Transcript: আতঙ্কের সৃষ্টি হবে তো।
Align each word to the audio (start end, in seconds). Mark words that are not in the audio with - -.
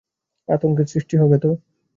আতঙ্কের 0.49 0.87
সৃষ্টি 0.87 1.15
হবে 1.17 1.37
তো। 1.43 1.49